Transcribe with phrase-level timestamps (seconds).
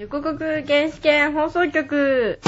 [0.00, 2.40] 横国原始圏放送局。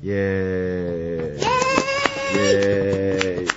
[0.00, 1.40] イェーイ。
[1.40, 3.48] イェーイ。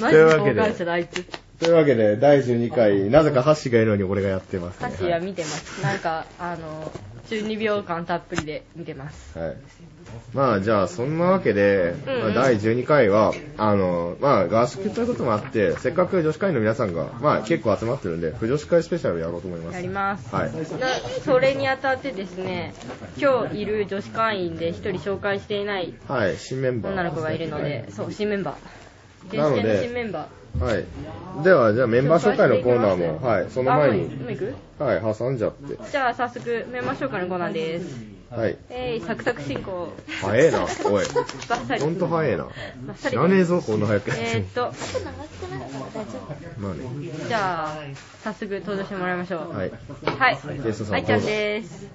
[0.00, 1.24] マというわけで者だ、あいつ。
[1.60, 5.12] というわけで、第12回、なぜかハッシーがいるのに俺がやってます、ね。
[5.12, 5.80] は見てます。
[5.84, 6.90] なんか、あの、
[7.28, 9.38] 12秒間たっぷりで見てます。
[9.38, 9.56] はい。
[10.34, 19.76] まあ、じゃあ、そんなわけで、うんうんまあ、第12回は、あの、まあ、合宿ということもあって、せっかく女子会員の皆さんが、まあ、結構集まってるんで、不女子会スペシャルをやろうと思います。
[19.76, 20.34] やります。
[20.34, 20.52] はい。
[20.52, 20.60] な
[21.24, 22.74] それにあたってですね、
[23.16, 26.92] 今日いる女子会員で一人紹介していないはい、新メンバー。
[26.92, 29.36] 女の子がいるので、そう、新メンバー。
[29.36, 30.41] なの新メンバー。
[30.58, 30.84] はい。
[31.42, 34.10] では、じゃあメンバー紹介のコーナーも、はい、その前に、
[34.78, 35.78] はい、挟んじゃって。
[35.90, 38.12] じゃあ早速、メンバー紹介のコーナーです。
[38.30, 38.56] はい。
[38.70, 39.92] えい、サクサク進行。
[40.22, 40.68] 早えな、おい。
[40.68, 41.80] バッサリ。
[41.82, 42.44] ほんと早えな。
[42.44, 42.50] バ
[42.94, 44.72] ッサリ知らねえぞ、こんな早くやってえーっと、
[46.58, 46.80] まあね。
[47.28, 47.74] じゃあ、
[48.24, 49.56] 早速登場してもらいましょう。
[49.56, 49.70] はい。
[50.18, 50.38] はい。
[50.64, 51.86] ゲストさんはいちゃんです。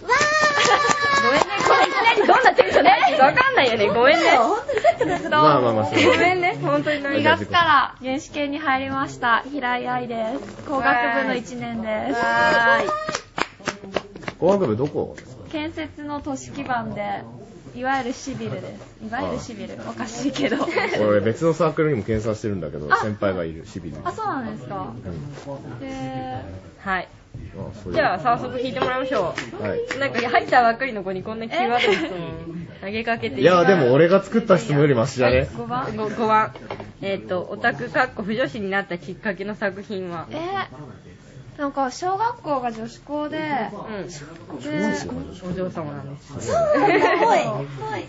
[0.00, 0.24] ごめんね、
[2.14, 2.90] これいきなりどんなテンションで
[3.22, 4.38] わかんないよね、ごめんね。
[5.30, 7.02] まあまあまあ、そうごめんね、本当に。
[7.02, 9.42] 何2月から原始系に入りました。
[9.50, 10.62] 平井愛です。
[10.64, 12.20] 工学部の1年です。
[12.20, 12.88] はーい。
[14.38, 15.16] 工学部どこ？
[15.50, 17.22] 建設の都市基盤で
[17.76, 19.06] いわゆるシビルです。
[19.06, 19.78] いわゆるシビル。
[19.88, 20.56] おかしいけど。
[21.00, 23.96] 俺別のサークルにも検査してるんだけど、あ先輩がいる、シビル。
[23.96, 24.02] に。
[24.04, 24.92] あそうなんですか。
[25.04, 25.10] う
[25.76, 25.80] ん。
[25.80, 26.44] で
[26.78, 27.08] はい。
[27.92, 29.96] じゃあ、早速弾いてもらいましょはい。
[29.96, 29.98] う。
[29.98, 35.48] なんか、入ったばっかりの子にこんなキーワードの質問投げかけていや、でも俺が作った質問よりマシだね。
[35.52, 36.54] 5番 5, 番。
[37.00, 40.26] えっ、と、オタクかっこ不女子になったきっかけの作品は？
[40.30, 40.66] えー、
[41.58, 44.08] なんか小学校が女子校でうん。
[44.08, 44.12] で
[45.48, 46.32] お嬢様なんです。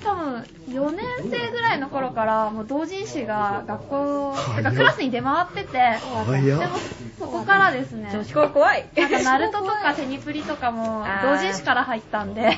[0.03, 6.75] 多分4年生ぐらいの頃からもう同人誌が学校てかクラスに出回っててでも
[7.19, 8.89] そこからですね女子校怖い。
[8.95, 12.57] なんかナルトとかテニプリとかも同人誌から入ったんで。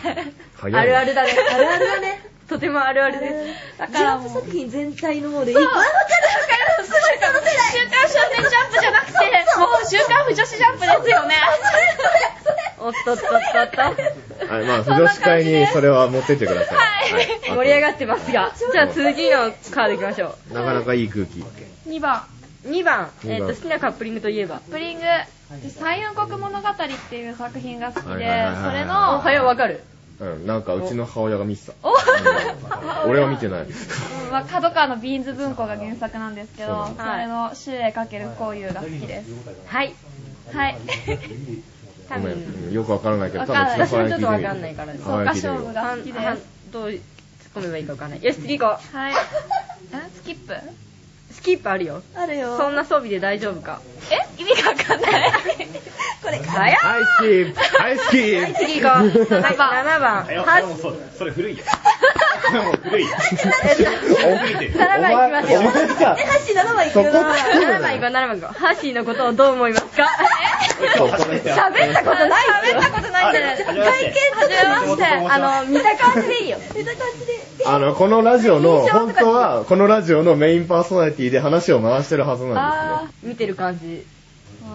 [0.61, 1.31] あるあるだね。
[1.53, 2.37] あるあるだね。
[2.47, 3.77] とてもあるあるです。
[3.77, 5.91] だジからもうャンプ作品全体のもうでいっぱいわかるわか
[6.79, 9.19] るすごいその世代週刊少年ジャンプじゃなくて
[9.59, 11.35] もう週刊不女子ジャンプですよね
[12.79, 14.53] おっとっとっとっと。
[14.53, 16.77] はい、まあ、不女子会にそれは持ってってください。
[16.77, 16.87] はい
[17.47, 18.51] 盛り上がってますが。
[18.73, 21.39] じゃあ次のカードいきましょなかなかいい空気。
[21.87, 22.25] 2番
[22.65, 22.69] う。
[22.69, 23.09] 2番。
[23.23, 24.59] 二番えっ、と、好きなカップリングといえば。
[24.69, 25.05] プリング
[25.79, 26.73] 彩雲国物語っ
[27.09, 29.81] ていう作品が好きでそはいはいはいはいれおのはようわかる。
[30.19, 31.73] うん、なんかうちの母親が見てた。
[31.83, 31.93] お
[33.07, 33.61] 俺は見てない。
[33.61, 39.31] うんまあ、角川のビーンズ文庫が原作なんですけど、それの周英かけるこういうが好きです。
[39.67, 39.93] はい。
[40.51, 40.77] はい。
[42.09, 44.93] 多ごめん、分、うんよくわからないけど、多分私もちょっとわかんないから。
[44.93, 46.37] そうか勝負が
[46.71, 47.01] どう突っ
[47.55, 48.23] 込めばいいかわかんない。
[48.23, 48.97] よし、次行こう。
[48.97, 49.13] はい。
[49.13, 49.15] え
[50.15, 50.55] スキップ
[51.31, 51.99] スキップあるよ。
[51.99, 52.57] いあるよ。
[52.57, 53.81] そんな装備で大丈夫か。
[54.11, 54.41] え？
[54.41, 55.31] 意味がわかんない。
[56.23, 58.95] これ、早っはい、スキープはい、スキーはい、次行こ
[59.29, 59.41] う。
[59.41, 60.25] はい、7番。
[60.25, 60.97] あ、いや、はもうそうだ。
[61.17, 61.63] それ古いよ。
[62.63, 63.09] もう古いよ。
[63.31, 64.73] えっと、古いてる。
[64.79, 65.59] 7番行きますよ。
[65.59, 67.11] お前さえ、、ハッシー7番いくそこな。
[67.11, 68.59] 7番行こう、7番行こう。
[68.59, 70.07] ハッシーのことをどう思いますか？
[70.77, 75.05] 喋ったことない喋ったことないんじはじめましてめまして。
[75.05, 76.57] あの、見た感じでいいよ。
[76.73, 77.65] 出た感じで。
[77.65, 83.97] あの、このラジオの、本当は、このラジオのメインパーソナリティで話を回してるはずなんあ見てる感じでい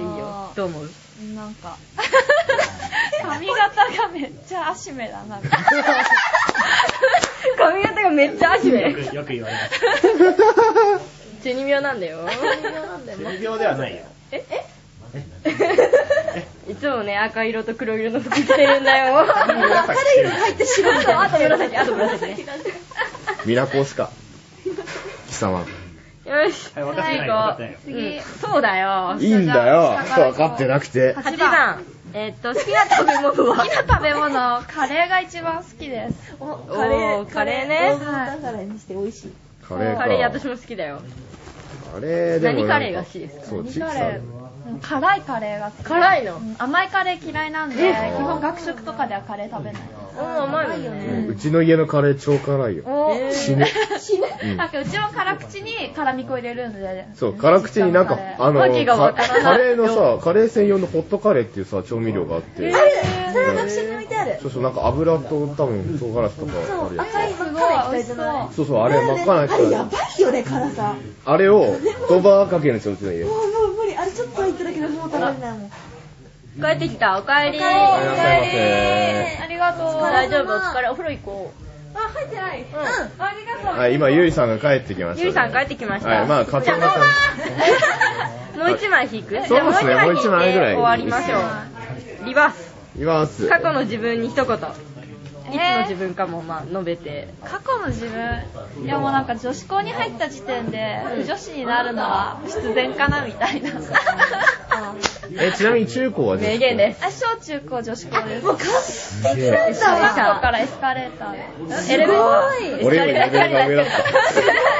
[0.03, 0.89] いよどう思う？
[1.23, 1.77] ーなんか。
[3.23, 3.57] 髪型
[4.03, 5.41] がめっちゃアシメだな。
[7.59, 8.93] 髪型がめっちゃ足よめ。
[8.95, 9.61] く、よく言われま
[11.01, 11.49] す。
[11.49, 12.29] 12秒なんだよ。
[12.29, 14.03] 12秒ではないよ。
[16.69, 19.27] いつもね、赤色と黒色の服着てるんだよ。
[19.47, 21.03] 明るいのが入ってしまう。
[21.03, 22.35] そうあと紫、あと紫ね。
[22.37, 22.49] です。
[23.47, 24.11] ミラコスか。
[25.29, 25.59] 貴様。
[25.61, 25.67] よ
[26.51, 27.79] し、はい、分かってない、分かってないよ。
[27.85, 28.17] 次。
[28.19, 29.17] うんそうだよ。
[29.19, 29.99] いいんだよ。
[30.15, 31.15] 分かってなくて。
[31.17, 31.85] 8番。
[32.15, 33.57] えっと、好きな食べ物は？
[33.57, 34.31] 好きな食べ物、
[34.67, 36.37] カレーが一番好きです。
[36.41, 39.33] おカレーカレーねオーブンだからにして美味しい。
[39.63, 40.01] カレーか。
[40.03, 41.01] カレー私も好きだよ。
[41.93, 42.69] カレーでもなんか。
[42.69, 43.47] 何カレーが好きですか？
[43.47, 44.21] そう、チップカレー？
[44.21, 44.42] うん
[44.81, 45.87] 辛いカレーが好き。
[45.87, 46.37] 辛いの？
[46.37, 48.15] うん甘いカレー嫌いなんで、え？
[48.17, 49.83] 基本学食とかではカレー食べない。
[50.15, 51.23] うん、甘いようね。
[51.23, 52.85] んうちの家のカレー超辛いよ。
[52.87, 53.67] おえー死ぬ。
[54.45, 57.07] うんなんかうちも辛口に辛み粉入れるんで。
[57.15, 59.89] そう、辛口になんか、あの、わけがわかからないカレーの
[60.19, 62.91] さ、カレー専用のホットカレーっていうさ、調味料があって、ある
[63.33, 64.39] それは学習に置いてある。
[64.43, 66.53] そうそう、なんか油と多分唐辛子とか
[66.87, 68.49] あるや赤い真っ赤なそうじゃない？
[68.51, 68.57] つ。
[68.57, 70.95] そうそう、あれ真っ赤なやつあれやばいよね、辛さ。
[71.25, 71.77] あれを、
[72.09, 73.25] ドバーかけるんですよ、うちの家。
[73.25, 73.52] もう
[76.61, 77.59] 帰ってきた、おかえり。
[77.59, 80.03] いらっしゃいませありがとう。
[80.03, 81.53] 大丈夫、お疲れ、お風呂行こ
[81.95, 82.63] あ入ってない。
[82.63, 82.67] うん。
[83.23, 83.79] ありがとう。
[83.79, 86.09] はい、今、ゆいさんが帰ってきました、ゆりさん帰ってきました。
[86.09, 86.83] はい、まあ、カツオさん。
[88.59, 89.47] もう一枚引く？
[89.49, 92.27] そうですねもう一枚ぐらい終わりましょう。
[92.27, 92.73] リバース。
[92.99, 93.49] います。
[93.49, 94.59] 過去の自分に一言。
[95.55, 97.29] いつの自分かもまあ述べて。
[97.45, 103.71] 過去の自分いやもうなんか女子校に入った時点で女子になるのは必然かなみたいな
[105.39, 107.05] え、ちなみに中高は名言です。
[107.05, 108.67] あ小中高女子校ですもう完
[109.35, 110.35] 璧えなん小学だ。
[110.37, 112.87] 校からエスカレーターでエレベーター。
[112.87, 113.99] 俺よりレベルが上だった。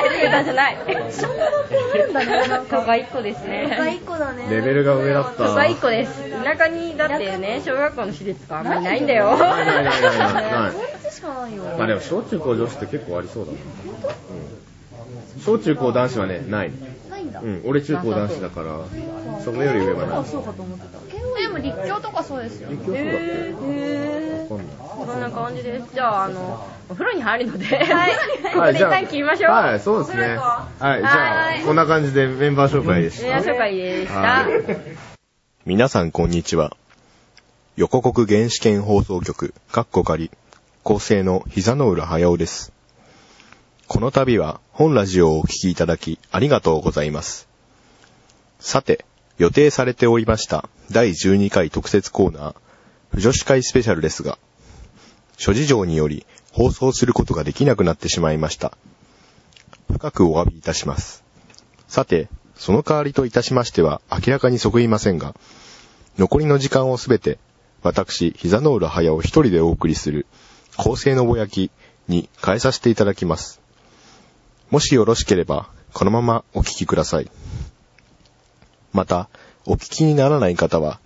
[0.07, 0.77] エレベーターじゃない。
[1.11, 1.59] そんなの
[1.93, 2.49] あるんだね。
[2.49, 3.75] なんか、が一個ですね。
[3.77, 4.47] 他一個だね。
[4.51, 5.43] レベルが上だった。
[5.45, 6.13] が一個です。
[6.43, 9.37] 田舎にだってね、小学校の私立があんまりないんだよ。
[10.63, 10.75] ない。
[11.79, 13.59] まあでも小中高女子って結構ありそうだな。
[13.59, 15.41] うん。
[15.41, 16.73] 小中高男子はね、ない。
[17.11, 17.41] ないんだ。
[17.41, 18.81] うん、俺中高男子だから、
[19.43, 20.19] それより上はない。
[20.19, 21.03] あ、そうかと思ってた。
[21.43, 24.77] でも立教とかそうですよ立教そうだっへーけわかんない。
[25.07, 25.87] そんな感じです。
[25.95, 28.13] じゃあ、あの、お風呂に入るので、はい
[28.55, 29.53] ここで一旦切りましょう。
[29.53, 30.23] はい、そうですね。
[30.23, 33.27] はい、じゃあ、はいこんな感じでメンバー紹介でした。
[33.27, 34.53] メンバー紹介でしたはい
[35.65, 36.77] 皆さんこんにちは。
[37.77, 40.31] 横国原始圏放送局、カッコ仮、
[40.83, 42.73] 構成の膝の浦駿です。
[43.87, 47.49] この度は本ラジオをお聞きいただきありがとうございます。
[48.59, 49.05] さて、
[49.39, 52.55] 予定されておりました第12回特設コーナー、
[53.11, 54.39] 不女子会スペシャルですが、
[55.37, 58.77] 諸事情により放送することができなくなってしまいました。
[59.93, 61.23] 深くお詫びいたします。
[61.87, 65.37] さて、その代わりといたしましては明らかにそぐいませんが、
[66.19, 67.39] 残りの時間をすべて、
[67.85, 70.27] 私、膝の浦早を一人でお送りする、
[70.77, 71.71] 構成のぼやき
[72.09, 73.61] に変えさせていただきます。
[74.71, 77.31] もしよろしければ、このままお聞きください。
[78.93, 79.29] また、
[79.65, 81.01] お聞きにならない方は、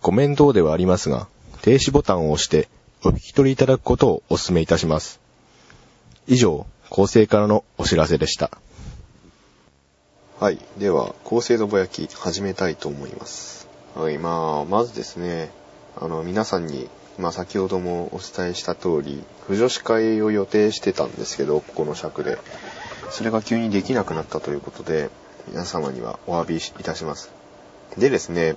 [0.00, 1.28] コメントではありますが、
[1.62, 2.68] 停止ボタンを押して、
[3.04, 5.20] お聞き取りいただくことをお勧めいたします。
[6.26, 8.50] 以上、構成からのお知らせでした。
[10.38, 10.58] はい。
[10.78, 13.68] では、構成のぼやき始めたいと思います。
[13.94, 14.18] はい。
[14.18, 15.50] まあ、まずですね、
[16.00, 16.88] あの、皆さんに、
[17.20, 22.38] まあ、先ほどもお伝えした通り、不女子会を予定してたんですけど、ここの尺で。
[23.10, 25.10] それが急にできなくなったということで、
[25.48, 27.30] 皆様にはお詫びいたします。
[27.98, 28.56] でですね、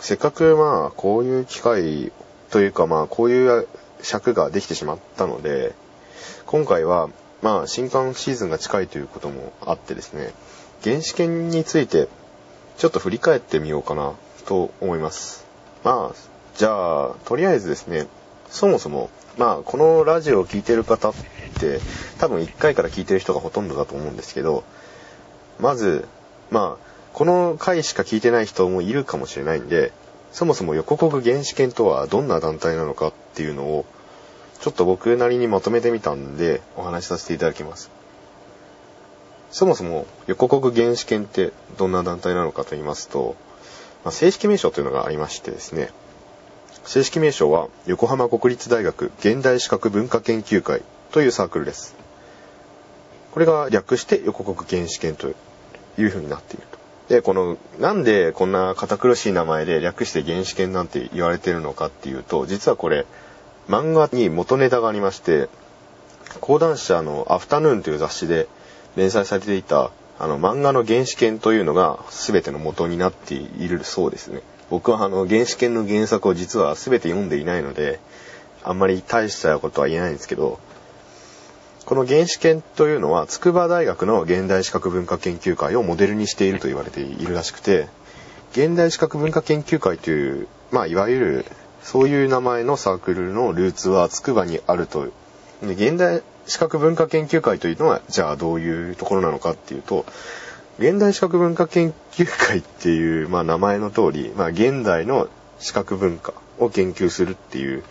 [0.00, 2.12] せっかくまあ、こういう機会
[2.50, 3.66] というかまあ、こういう
[4.02, 5.74] 尺ができてしまったので、
[6.46, 7.08] 今回は、
[7.42, 10.32] まあ、新刊シーズンが近いということもあってですね、
[10.84, 12.08] 原始圏について、
[12.76, 14.12] ちょっと振り返ってみようかな、
[14.46, 15.44] と思います。
[15.82, 18.08] まあ、じゃあ、とりあえずですね、
[18.50, 21.14] そもそも、まあ、このラジオを聴いてる方っ
[21.60, 21.78] て、
[22.18, 24.64] 多分1回から聞いてる人がほとんどだと思うんですけど、
[25.60, 26.08] まず、
[26.50, 29.92] まあ、この回しか聞いてない人もいるかもしれないんで、
[30.32, 33.84] そもそも横国原始圏とはどんな団体なのかっていうのを、
[34.60, 37.88] ちょっと僕なりにまとめてみたんで、お話しさせていただきます。
[39.52, 43.36] そもそも横国原始圏ってどんな団体なのかと言いますと、
[44.04, 45.90] まあ、正式名称というのがありましてですね、
[46.88, 50.80] 正式名称は横浜国立大学現代史学文化研究会
[51.12, 51.94] というサークルです。
[53.32, 55.32] これが略して横国原始圏とい
[56.04, 56.78] う風になっていると。
[57.14, 63.04] で、この、なんでこんな堅苦しい名前で略して原始圏なんて言われてるのかっていうと、実はこれ、
[63.68, 65.50] 漫画に元ネタがありまして、
[66.40, 68.48] 講談社のアフタヌーンという雑誌で
[68.96, 74.40] 連載されていた、あの、漫画の原始圏というのが全ての元になっているそうですね。
[74.70, 78.00] 僕はあの、原始圏の原作を実は全て読んでいないので、
[78.62, 80.58] あんまり大したことは言えないんですけど、
[81.86, 87.88] この原始圏というのは、筑波大学の現代史学文化研究会をモデルにしていると言われているらしくて、
[88.52, 91.44] 現代史学文化研究会という、まあ、いわゆる、
[91.82, 95.06] そういう名前のサークルのルーツは筑波にあると。
[95.62, 100.04] で現代史学文化研究会というのは、じゃあどういうところなのかっていうと、
[100.78, 105.28] 現代史学文化研究会っていう、まあ、名前の通り、まあ、現代の
[105.60, 107.84] 史学文化を研究するっていう、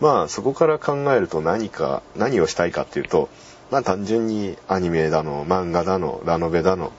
[0.00, 3.30] まあそこから考えると何か、何をしたいかっていうと、
[3.70, 6.92] まあ単純にアニメだの、漫画だの、ラノベだの、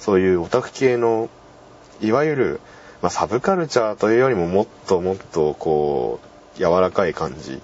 [0.00, 1.28] そういうオタク系の、
[2.00, 2.60] いわゆる、
[3.00, 6.18] まあサブカルチャーというよりももっともっとこ
[6.56, 7.60] う、柔らかい感じ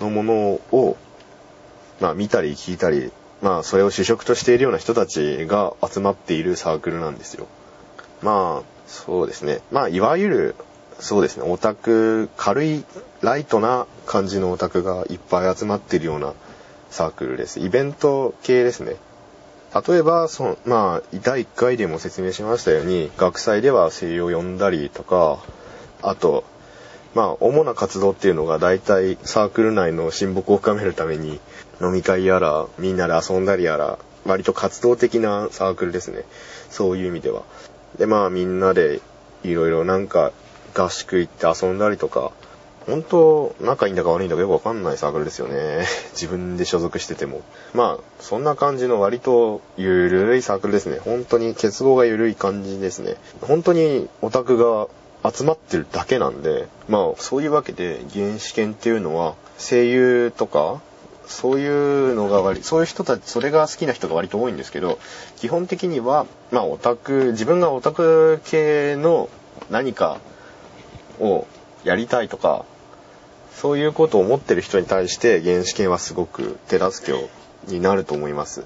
[0.00, 0.34] のもの
[0.70, 0.96] を、
[2.00, 3.10] まあ見たり聞いたり、
[3.40, 7.48] まあそれを主食としているような人たちが集まっているサークルなんですよ。
[8.22, 9.60] まあ、そうですね。
[9.70, 10.54] まあいわゆる、
[10.98, 12.84] そうですね、オタク、軽い、
[13.20, 16.34] ライトな感じのオタクがいっぱい集まってるような
[16.90, 17.60] サークルです。
[17.60, 18.96] イベント系ですね。
[19.86, 25.38] 例えば、その、まあ、第1回でも説明しましたように、学祭では声優を呼んだりとか、
[26.02, 26.44] あと、
[27.14, 31.40] まあ、主な活動っていうのが大体サークル内の親睦を深めるために
[31.80, 36.24] 飲み会やら、みんなで遊んだりやら、割と活動的なサークルですね。
[36.70, 37.42] そういう意味では。
[37.98, 39.00] で、まあみんなで
[39.42, 40.32] いろいろなんか
[40.74, 42.32] 合宿行って遊んだりとか、
[42.86, 45.86] 本当仲いいんだか悪いんだかよくわかんないサークルですよね。
[46.12, 47.42] 自分で所属してても。
[47.74, 50.98] まあ、そんな感じの割とゆるいサークルですね。
[51.04, 53.16] 本当に結合がゆるい感じですね。
[53.40, 54.88] 本当にオタクが
[55.30, 60.80] 集まってるだけなんで、まあそういうわけで原始研っていうのは声優とか
[61.32, 64.98] そういうのが割、そういう人たち、それが好きな人が割と多いんですけど、
[65.38, 69.28] 基本的には、まあオタク、自分がオタク系の
[69.70, 70.20] 何か
[71.18, 71.46] を
[71.84, 72.64] やりたいとか、
[73.54, 78.64] そういうことを思ってる人に対して原始研はすごく手助けになると思います。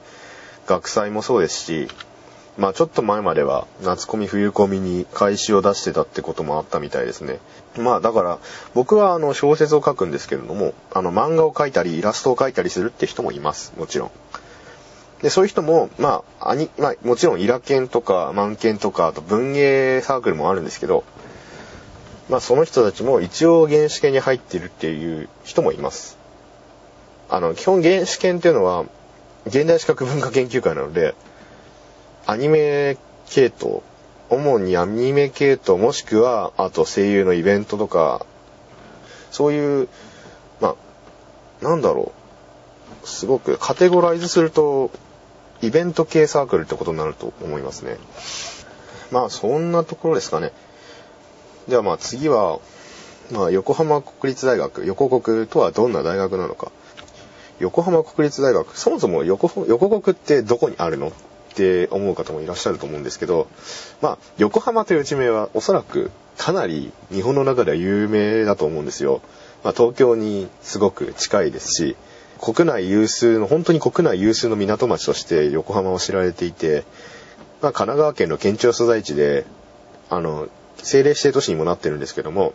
[0.66, 1.88] 学祭もそうですし、
[2.58, 7.38] まあちょっと前までは夏コミ冬コミに開始を出してたってこともあったみたいですね。
[7.76, 8.38] まあだから
[8.75, 13.75] 僕はあの小説を書くんですけれども、あの漫画を描いたりイラストを描いたりするって人もいます。
[13.76, 14.10] もちろん。
[15.22, 21.04] で、そういう人も、まあ、ア、まあもちろんイラケンとかマンケンとか、あと文芸サークルもあるんですけど、
[22.30, 26.16] まあその人たちも一応原始研に入ってるっていう人もいます。
[27.28, 28.84] あの、基本原始研っていうのは、
[29.46, 31.14] 現代視覚文化研究会なので、
[32.26, 32.97] アニメ
[33.28, 33.83] 系統、
[34.30, 38.26] 主にアニメ系統もしくは、あと声優のイベントとか、
[39.30, 39.88] そういう、
[40.61, 40.75] ま
[41.62, 42.12] あ、なんだろ
[43.04, 44.90] う、すごくカテゴライズすると、
[45.62, 47.97] イベント系サークルってことになると思いますね。
[49.11, 50.52] まあ、そんなところですかね。
[51.68, 52.61] ではまあ次は、
[53.30, 56.71] まあ横浜国立大学、横国とはどんな大学なのか。
[57.59, 61.12] 横浜国立大学、そもそも横横国ってどこにあるの？
[61.56, 63.48] って思う方もいらっしゃると思うんですけど、
[64.02, 69.22] まあ横浜という地名はおそらくかなり日本の中では有名だと思うんですよ。
[69.64, 71.96] まあ東京にすごく近いですし、
[72.42, 76.84] 国内有数の、本当に国内有数の港町として横浜を知られていて、
[77.62, 79.46] まあ神奈川県の県庁所在地で、
[80.10, 82.52] あの、政令指定都市にもなってるんですけども、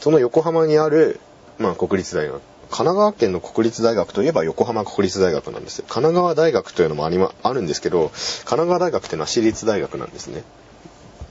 [0.00, 1.18] その横浜にある、
[1.58, 2.42] まあ、国立大学。
[2.70, 5.84] 神奈川県の国立大学といえば横浜国立大学なんですよ。
[5.88, 10.44] 神奈川大学というのもありま、あるんですけど、神奈川大学っていうのは私立大学なんですね。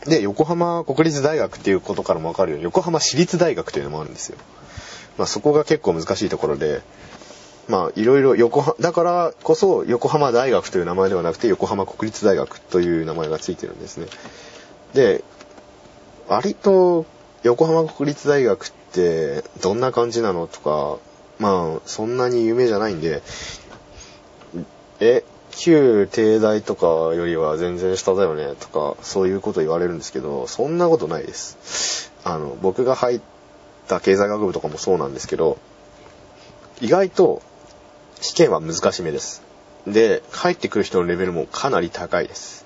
[0.06, 4.38] で、横浜国立大学っていうことからもわかるように、横浜市立大学というのもあるんですよ。
[5.18, 6.82] まあ、そこが結構難しいところで、
[7.68, 14.08] まあ、いろいろ横浜、だからこそ横浜大学という名前ではなくて横浜国立大学という名前がついてるんですね。
[14.94, 15.24] で、
[16.30, 17.06] 割と
[17.44, 20.98] 横浜国立大学ってどんな感じなのとか、
[21.40, 23.22] まあそんなに有名じゃないんで、
[25.00, 32.12] え、旧帝大とかよりは全然下だよねとかそういうこと言われるんですけど、そんなことないです。
[32.24, 33.22] あの、僕が入っ
[33.88, 35.58] た経済学部とかもそうなんですけど、
[36.82, 37.42] 意外と
[38.22, 39.42] 試験は難しめです。
[39.88, 42.66] で、入ってくる人のレベルもかなり高いです。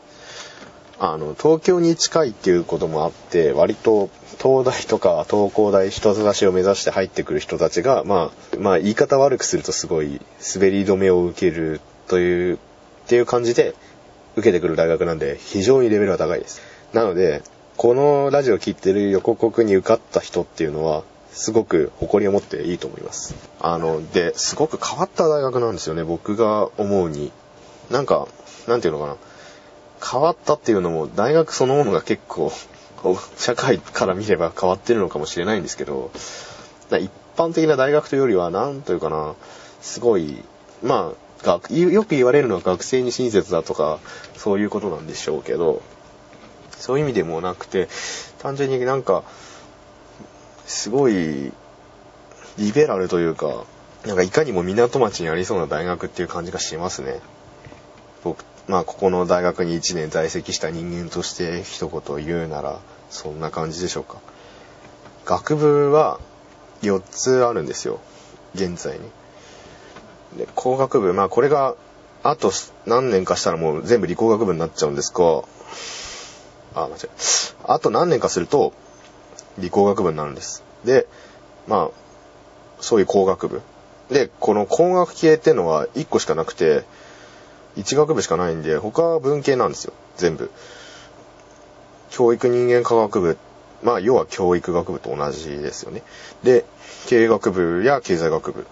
[0.99, 4.09] あの、東京に近いっていうこともあって、割と
[4.41, 10.19] 東大とか東工大一つ出しを目指して入ってくる人たちが、まあ、まあ言い方悪くするとすごい
[10.55, 12.57] 滑り止めを受けるという、っ
[13.07, 13.75] ていう感じで
[14.35, 16.61] 受けてくる大学なんで、非常にレベルが高いです。
[16.93, 17.43] なので、
[17.77, 23.35] このラジオを聞いてる横国に受かった人っていうのは、すごく誇りを持っていいと思います。
[23.59, 27.31] あの、で、すごく変わった大学なんですよね、僕が思うに。
[27.89, 28.27] なんか、
[28.67, 29.15] なんていうのかな。
[30.03, 32.51] 変わったっていうのも大学そのものが結構
[33.37, 36.11] 社会から見れば変わってるのかもしれないんですけど
[36.91, 39.35] 一般的な大学というよりは何というかな
[39.81, 40.43] すごい
[40.83, 43.99] まあよく言われるのは学生に親切だとか
[44.35, 45.81] そういうことなんでしょうけど
[46.71, 47.87] そういう意味でもなくて
[48.39, 49.23] 単純になんか
[50.65, 51.51] すごい
[52.57, 53.65] リベラルというか
[54.05, 57.19] なんかいかにも港町にありそうな大学っていう感じがしますね。
[58.23, 64.19] 僕まあ、ここの大学に1年在籍した人間として一言言うなら、そんな感じでしょうか。
[65.25, 66.19] 学部は
[66.81, 67.99] 4つあるんですよ。
[68.55, 69.09] 現在に。
[70.37, 71.75] で、工学部、まあこれが、
[72.23, 72.51] あと
[72.85, 75.43] 何年かしたらもう全部理工学部になっちゃうんですが、
[76.73, 77.09] あ、間違え。
[77.63, 78.73] あと何年かすると、
[79.57, 80.63] 理工学部になるんです。
[80.85, 81.07] で、
[81.67, 81.89] まあ、
[82.79, 83.61] そういう工学部。
[84.09, 86.83] で、この工学系っていうのは1個しかなくて、
[87.77, 89.93] 1学部しかないんで、他は文系なんですよ。
[90.17, 90.51] 全部。
[92.09, 93.37] 教育人間科学部。
[93.83, 96.03] まあ、要は教育学部と同じですよね。
[96.43, 96.65] で、
[97.07, 98.67] 経営学部や経済学部。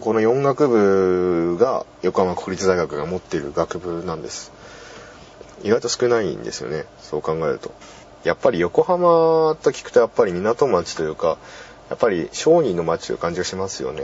[0.00, 4.52] この4学部が横浜国立大学が持っている学部なんです。
[5.62, 6.84] 意外と少ないんですよね。
[7.00, 7.72] そう考えると。
[8.24, 11.38] やっぱり横浜と聞くとやっぱり港町というか、
[11.88, 14.02] やっぱり商人の街という感じがしますよね。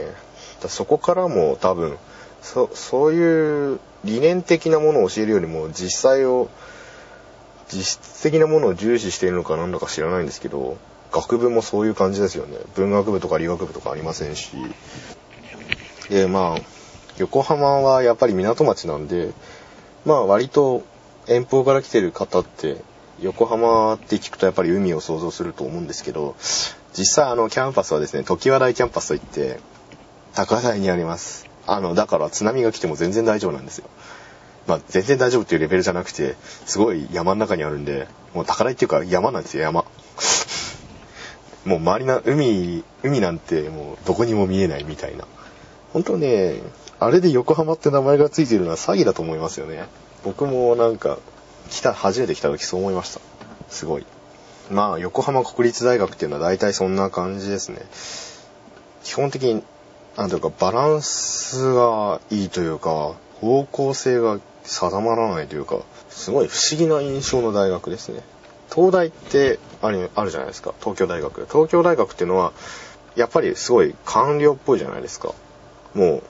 [0.67, 1.97] そこからも多分、
[2.43, 6.49] そそういう理念的なものを教えるよりも実際を、
[7.71, 10.77] 実質的なものを重視しているのかなんだか知らないんですけど、
[11.11, 12.57] 学部もそういう感じですよね。
[12.75, 14.51] 文学部とか理学部とかありませんし。
[16.09, 16.61] で、まあ、
[17.17, 19.31] 横浜はやっぱり港町なんで、
[20.05, 20.83] まあ割と
[21.27, 22.77] 遠方から来てる方って、
[23.21, 26.35] 横浜って聞くとやっぱり海を想像すると思うんですけど、
[26.93, 29.59] 実際あのキャンパスはですね、常盤台キャンパスといって、
[30.35, 31.52] 高台にあります。
[31.65, 33.89] あの、だから津波が来ても全然大丈夫なんですよ。
[34.67, 39.85] まあ全然大丈夫っていうレベルじゃなくて、すごい山の中にあるんで、もう高台っていうか山なんですよ、山。
[41.65, 45.25] もう周りな、海、海なんてもうどこにも見えないみたいな。
[45.93, 46.61] 本当ね、
[46.99, 49.85] あれで横浜って名前がついてるのは詐欺だと思いますよね。
[50.23, 51.17] 僕もなんか、
[51.69, 53.21] 来た、初めて来た時そう思いました。
[53.69, 54.05] すごい。
[54.71, 57.81] まあ、横浜国立大学っていうのは大体そんな感じですね。
[59.03, 59.63] 基本的に、
[60.17, 65.79] なんていうか、バランスがいいというか、方向性が定まらないというか、
[66.09, 68.21] すごい不思議な印象の大学ですね。
[68.73, 71.47] 東大ってあるあるじゃないですか、東京大学。
[71.51, 72.53] 東京大学っていうのは、
[73.15, 75.33] やっぱりすごい官僚っぽいじゃないですか。
[75.95, 76.21] も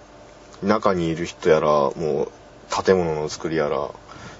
[0.63, 1.91] う、中にいる人やら、も
[2.29, 3.89] う、建物の作りやら、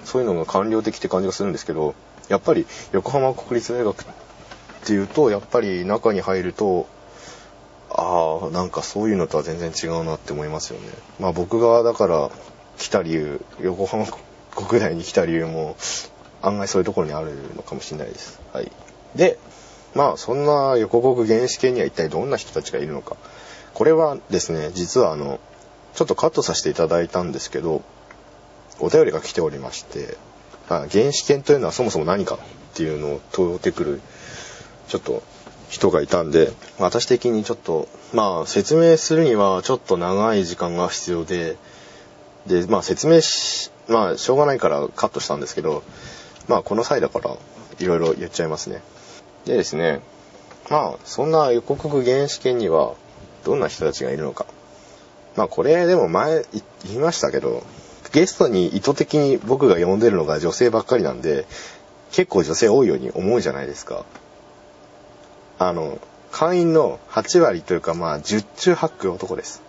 [0.06, 1.96] そういうのが官僚的って感じがするんですけど、
[2.30, 4.06] やっぱり横浜国立大学っ
[4.86, 6.88] ていうと、やっぱり中に入ると、
[7.94, 10.90] ああ、なんかそういうのとは全然違うなって思いますよね。
[11.20, 12.32] まあ僕がだから
[12.78, 14.06] 来た理由、横浜
[14.56, 15.76] 国大に来た理由も
[16.42, 18.42] 案外そういうところにあるのかもしれないです。
[18.52, 18.72] はい。
[19.16, 19.38] で、
[19.94, 23.16] まあそんな横国原始圏には一体どんな人たちがいるのか。
[23.74, 25.40] これはですね、実はあの、
[25.94, 27.84] ちょっとカットさせていただいたんですけど、
[28.80, 30.18] お便りが来ておりまして、
[30.68, 32.38] あ原始圏というのはそもそも何かっ
[32.74, 34.02] ていうのを問うてくる、
[34.88, 35.22] ちょっと
[35.74, 41.58] 人がいたんで、私的にちょっと、まあ説明するにはちょっと長い時間が必要で、
[42.46, 45.82] で、まあ説明し、まあしょうがないからカットしたんですけど、
[46.48, 47.36] まあこの際だから
[47.80, 48.84] いろいろ言っちゃいますね。
[49.46, 50.02] でですね、
[50.70, 52.94] まあそんな予告原始圏には
[53.44, 54.46] どんな人たちがいるのか。
[55.36, 56.46] まあこれでも前
[56.86, 57.64] 言いましたけど、
[58.12, 61.48] ゲストに意図的に僕が呼んでるのが女性ばっかりなんで、
[62.12, 64.06] 結構女性多いように思うじゃないですか。
[65.68, 66.00] あの、
[66.32, 69.62] 会員の8割というかまあ10中8区男です。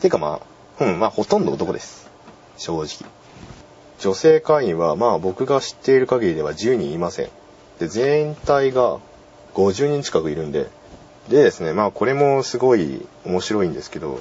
[0.00, 0.40] ていうかま
[0.78, 2.10] あ、うん、まあほとんど男です。
[2.56, 3.10] 正直。
[4.00, 7.28] 女性会員はまあ僕が知っている限りでは10人いません。
[7.78, 8.98] で、全体が
[9.54, 10.68] 50人近くいるんで、
[11.28, 14.20] でですね、まあこれもすごい面白いんですけど、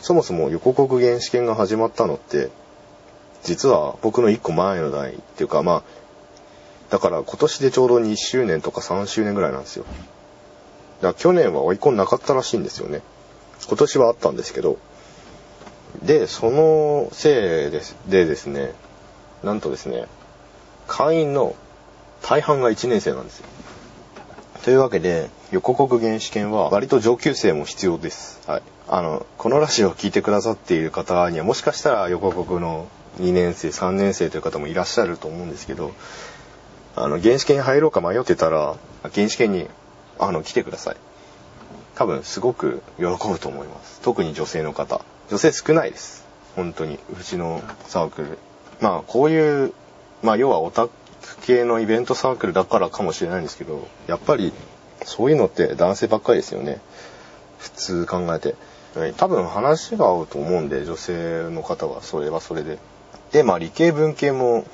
[0.00, 2.48] そもそも横国原始圏が始まったのって、
[3.42, 5.82] 実は僕の1個前の代っていうかまあ、
[6.90, 9.84] だから今年でちょうど2周年とか3周年ぐらいなんですよ。
[11.00, 13.02] だ去年は追い込んなかったらしいんですよね。
[13.68, 14.78] 今年はあったんですけど。
[16.02, 18.72] で、そのせいででですね、
[19.42, 20.06] なんとですね、
[20.86, 21.54] 会員の
[22.22, 23.46] 大半が1年生なんですよ。
[24.62, 28.40] というわけで、横国原始圏は割と上級生も必要です。
[28.46, 28.62] はい。
[28.88, 32.86] あの、このラジオを聞いてくださっている方にはもしかしたら横国の
[33.18, 35.92] 2年生、3年生という方もいらっしゃると思うんですけど、
[36.94, 38.76] あの、原始圏に入ろうか迷ってたら、
[39.14, 39.68] 原始圏に、
[40.20, 40.96] あの、来てください。
[41.94, 44.00] 多分すごく喜ぶと思います。
[44.02, 45.00] 特に女性の方。
[45.28, 46.26] 女性少ないです。
[46.56, 46.98] 本当に。
[47.18, 48.38] うちのサークル。
[48.80, 49.72] まあ、こういう、
[50.22, 50.90] まあ、要はオタク
[51.42, 54.52] 系のイベントサークルだからかもしれないんですけど、やっぱり、
[55.04, 56.80] そういうのって男性ばっかりですよね。
[57.58, 58.54] 普通考えて。
[59.16, 62.78] 多分話が合うと思うんで、女性の方はそれはそれで。
[63.32, 64.64] で、まあ理系文系も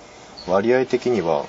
[0.49, 1.45] 割合的には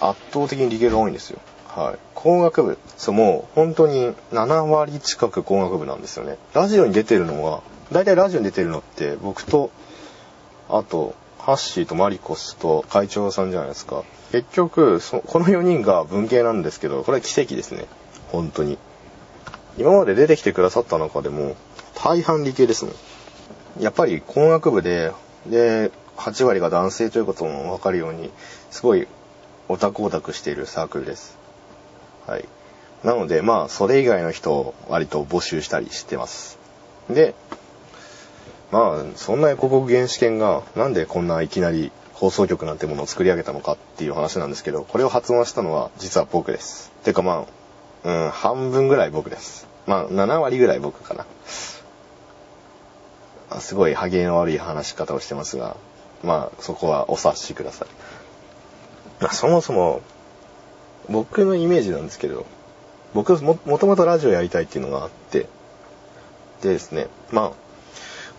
[0.00, 1.38] 圧倒的に理系が多いんですよ。
[1.68, 2.11] はい。
[2.22, 2.78] 工学部。
[2.96, 6.38] そう、もう本当に7割近く工学部なんですよね。
[6.54, 9.70] ラジオに出てるのは、大体ラジオに出てるのって僕と、
[10.68, 14.04] あと、ハッシーとマリコスと会長さんじゃないですか。
[14.30, 17.86] 結局、この4人が文系なんですけど、これは奇跡ですね。
[18.30, 18.78] 本当に。
[19.76, 21.56] 今まで出てきてくださった中でも、
[21.96, 23.82] 大半理系ですもん。
[23.82, 25.10] やっぱり工学部で、
[25.46, 28.30] で、8割が男性ということもわかるように、
[28.70, 29.08] すごい
[29.68, 31.41] オタクオタクしているサークルです。
[32.26, 32.48] はい。
[33.04, 36.58] なので、まあ、それ以外の人を割と募集したりしてます。
[37.10, 37.34] で、
[38.70, 46.92] まあ、そんな横国原始圏が、なんでこんないきなり放送局なんてものを作り上げたのかっていう話なんですけど、これを発案したのは実は僕です。
[47.02, 47.46] てかま
[48.04, 49.66] あ、うん、半分ぐらい僕です。
[49.86, 51.26] まあ、7割ぐらい僕かな。
[53.60, 55.76] すごい歯切れの悪い話し方をしてますが、
[56.22, 57.88] まあ、そこはお察しください。
[59.20, 60.00] まあ、そもそも、
[61.08, 62.46] 僕のイメージなんですけど、
[63.14, 65.46] 僕も、もともとラジオやりたいっていうのがあって、
[66.62, 67.52] でですね、まあ、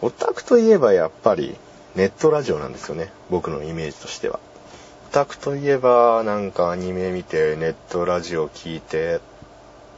[0.01, 1.55] オタクといえばやっぱり
[1.95, 3.11] ネットラジオなんですよね。
[3.29, 4.39] 僕のイメージとしては。
[5.09, 9.19] オタクといえばなんかアニメ見てネットラジオ聞いて、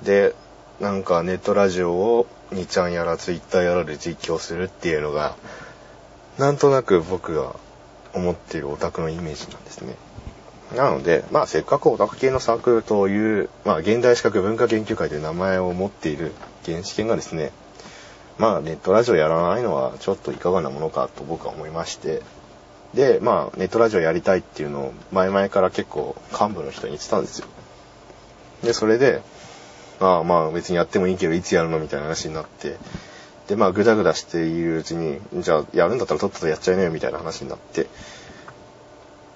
[0.04, 0.36] で、
[0.80, 5.36] なんかネットラジオを2ちゃんやらツイッターやらで実況するっていうのが、
[6.38, 7.56] なんとなく僕が
[8.14, 9.96] 思っているオタクのイメージなんですね。
[10.76, 16.32] なので、まあせっかくオタク系のサークルという、まあ現代資格文化研究会という名前を持っている
[16.66, 17.52] 原始研がですね、
[18.38, 22.22] まあネットラジオやらないのはちょっといかがなものかと僕は思いまして、
[22.94, 27.48] で、まあネットラジオやりたいっていうのを前々から結構幹部の人に言ってたんですよ。
[28.64, 29.22] で、それで、
[30.00, 32.76] まあまあ別にやってもいいけどいつやるのみたいな話になって、
[33.48, 37.88] でまあグダグダしているうちに、じゃあやるんだったらとっととやっちゃいなよみたいな話になって、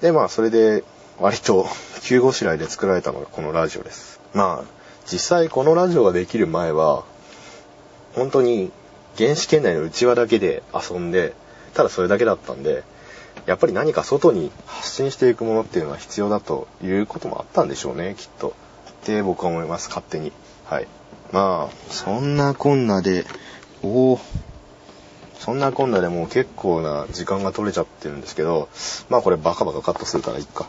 [0.02, 0.84] でまあそれで
[1.20, 1.68] 割と
[2.02, 4.20] 急ごしらえで作られたのがこのラジオです。
[4.34, 7.04] まあ実際このラジオができる前は、
[8.14, 8.72] 本当に
[9.18, 11.34] 原始圏内の内輪だけで遊んで、
[11.74, 12.84] ただそれだけだったんで、
[13.46, 18.54] やっぱり何か外に発信していくものっていうのは必要だということもあったんでしょうね、きっと。
[18.92, 20.32] って僕は思います、勝手に。
[20.66, 20.88] はい。
[21.32, 23.26] まあ、そんなこんなで、
[23.82, 24.20] おお
[25.40, 28.68] そんなこんなでもう結構な時間が取れちゃってるんですけど、
[29.10, 30.68] まあこれバカバカカットするからいいか。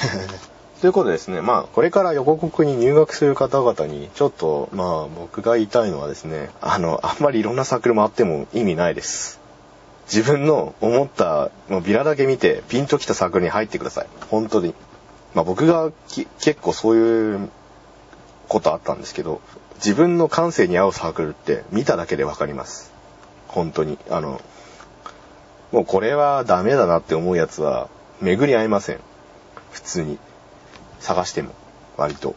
[0.80, 9.40] ということでですね、まあこれから横国に入学する方々に、ちょっとまあ僕が言いたいのはですね、あの、あんまりいろんなサークル回っても意味ないです。
[10.06, 14.06] 自分の思った、もうビラだけ見てピンときたサークルに入ってください。
[14.30, 14.74] 本当に。
[15.34, 17.50] まあ僕が結構そういう
[18.48, 19.40] ことあったんですけど、
[19.76, 22.92] 自分の感性に合うサークルって見ただけでわかります。
[23.48, 23.98] 本当に。
[24.08, 24.40] あの、
[25.72, 27.88] もうこれはダメだなって思うやつは
[28.20, 29.00] 巡り合いません。
[29.70, 30.18] 普通に。
[31.00, 31.54] 探しても。
[31.96, 32.34] 割と。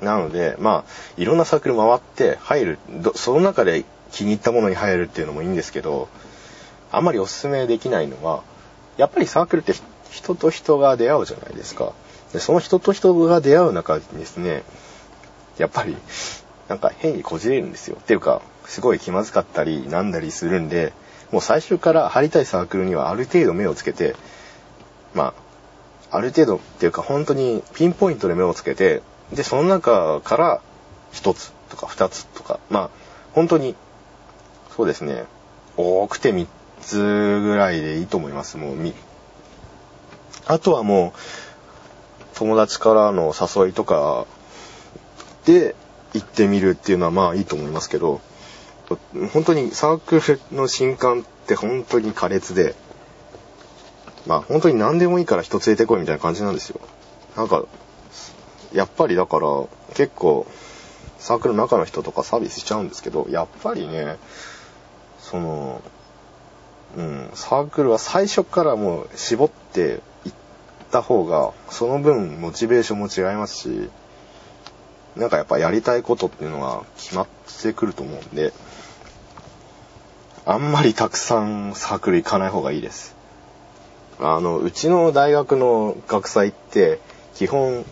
[0.00, 2.78] なので、まあ、いろんなサークル回って入る。
[3.14, 6.08] その中で気に入ったものに入るっていうのもいいんですけど、
[6.90, 8.42] あんまりお勧めできないのは、
[8.96, 9.72] やっぱりサークルって
[10.10, 11.92] 人と人が出会うじゃないですか。
[12.32, 14.64] でその人と人が出会う中にですね、
[15.58, 15.96] やっぱり、
[16.68, 17.96] なんか変にこじれるんですよ。
[18.00, 20.92] っていうか、すごい気まずかったり、なんだりするんで、
[21.30, 24.14] もう最初から入りたいサークルにはある程度目をつけて、
[25.14, 25.34] ま
[26.10, 30.60] あ、ある程度っていうか本当にピンポイントで目をつけて、で、その中から
[31.12, 32.90] 一つとか二つとか、まあ、
[33.32, 33.74] 本当に、
[34.76, 35.24] そうですね、
[35.76, 36.46] 多くて三
[36.80, 38.56] つぐらいでいいと思います。
[38.58, 38.94] もうみ、
[40.46, 41.18] あとはもう、
[42.34, 44.26] 友達からの誘いとか
[45.44, 45.74] で
[46.12, 48.20] 行ってみるっていうのはまあいいと思いますけど、
[49.32, 52.74] 本当にサークルの新刊って本当に苛烈で、
[54.26, 56.80] まあ本当に何でもいいから人連れてこいみたいな感じなんですよ。
[57.36, 57.64] なんか、
[58.72, 59.46] やっぱりだから
[59.94, 60.46] 結構
[61.18, 64.16] サークルの中の人とかサービスしちゃうんですけど、やっぱりね、
[65.20, 65.82] その、
[66.96, 70.32] うん、サークルは最初からもう絞っていっ
[70.90, 73.90] た方が、その分モチベーションも違いますし、
[75.16, 77.26] なんかやっぱやりたいことっていうのが決まっ
[77.62, 78.52] てくると思うんで、
[80.44, 83.21] あんまりたくさんサークル行かない方がいいです。
[84.20, 86.98] あの、うちの大学の学祭って、
[87.34, 87.84] 基本、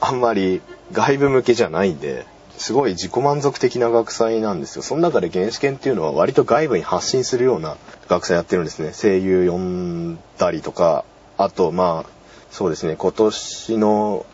[0.00, 0.60] あんまり
[0.92, 4.82] 外部向けじゃないんで、すごい自己満足的な学祭なんですよ。
[4.82, 7.76] その中で原始研っていうのは割と外部に発信するような
[8.08, 8.92] 学祭やってるんですね。
[8.92, 11.04] 声優呼んだりとか、
[11.36, 12.10] あとまあ、
[12.50, 14.26] そうですね、今年の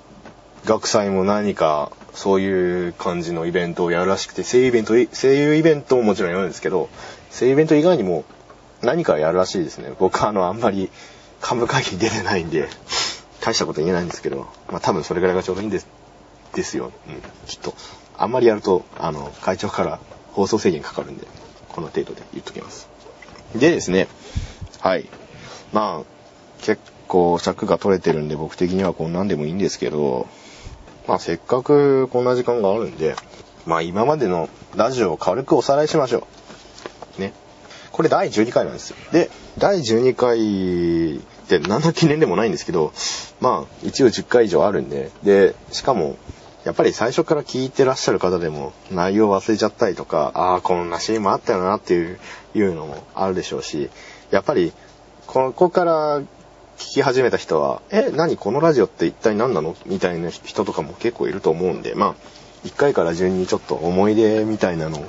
[0.66, 6.90] 学祭も何かそういう感じのイベントをやるらしくて、声優イベント、声優イベントももちろんやるんですけど、
[7.31, 8.24] 声優イベント以外にも
[8.83, 9.92] 何かやるらしいですね。
[9.98, 10.90] 僕はあの、あんまり
[11.42, 12.68] 幹部会議に出てないんで、
[13.40, 15.87] 大したこと言えないんですけど、まあ多分それぐらいがちょうどいいんです、
[16.55, 16.92] ですよ。
[17.09, 17.74] うん、きっと。
[18.16, 19.98] あんまりやると、あの、会長から
[20.33, 21.26] 放送制限かかるんで、
[21.68, 22.88] この程度で言っときます。
[23.55, 24.09] でですね、
[24.81, 25.09] はい。
[25.72, 30.29] まあ、結構尺が取れてるんで僕的にはこんなんでもいいんですけど、
[31.09, 33.16] まあせっかくこんな時間があるんで、
[33.66, 36.29] まあ今までのラジオを軽くおさらいしましょ
[37.18, 37.20] う。
[37.20, 37.33] ね。
[38.01, 38.97] これ第12回なんですよ。
[39.13, 42.95] で、第12回って何の記念でもないんですけど、
[43.43, 46.17] まあ一応10回以上あるんで、で、しかも、
[46.65, 52.19] やっぱり最初から聞いてらっしゃる方でも内容忘れちゃったりとか、ああ、こんなシーンもあったよなっていう、
[52.55, 53.91] いうのもあるでしょうし、
[54.31, 54.73] やっぱり、
[55.27, 56.25] ここから聞
[56.79, 59.77] き始めた人は、え、何このラジオって一体何なの？
[59.85, 65.07] みたいな人とかも結構いると思うんで、まあ、1回から順にちょっと思い出みたいなのを、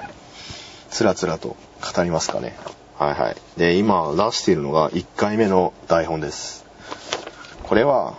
[0.90, 1.56] つらつらと
[1.96, 2.54] 語りますかね。
[3.02, 3.36] はいはい。
[3.58, 6.66] で、今出しているのが1回目の台本です。
[7.64, 8.14] これは、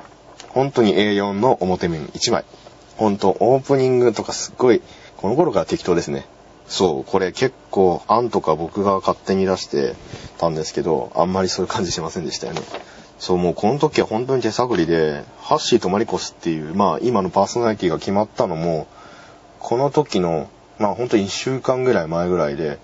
[0.49, 2.45] 本当に A4 の表面1枚。
[2.97, 4.83] 本当オープニングとかすっごい、
[5.18, 6.27] この頃から適当ですね。
[6.66, 9.95] そう、これ結構、案とか僕が勝手に出して
[10.38, 12.62] たんですけど、あんまりそういう感じしませんでしたよね。
[13.21, 18.88] そう、もうこの時は本当に手探りで、ハッシーとマリコスっていう、まあ今のパーソナリティが決まったのも、
[19.61, 20.49] この時の、
[20.81, 22.81] まあ本当に1週間ぐらい前ぐらいで、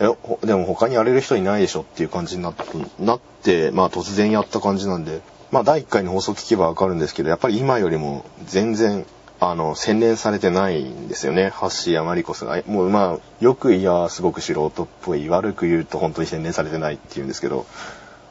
[0.00, 2.64] え、でも他にやれる人いないでしょっていう感じになって、
[2.98, 9.06] なって、まあ突然やった感じなんで、まあ第1回の放送聞けばわかるんですけど、やっぱり今よりも全然、
[9.40, 11.50] あの、洗練されてないんですよね。
[11.50, 12.62] ハッシーやマリコスが。
[12.66, 15.28] もうまあ、よく言やすごく素人っぽい。
[15.28, 17.66] 悪く言うと本当に洗練されてないっていうんですけど、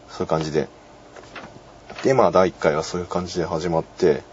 [0.09, 0.67] そういう感じで。
[2.03, 4.23] で、まあ第1回はそういう感じで始まって、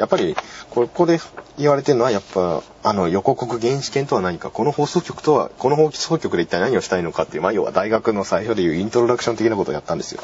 [0.00, 0.34] やっぱり、
[0.70, 1.20] ここで
[1.58, 10.22] 言われてるのは、やっぱ、あの、予告原始圏とは何か、この放送局とは、この放送局で一体何をしたいのかっていう、まあ、要は大学の最初でいうイントロダクション的なことをやったんですよ。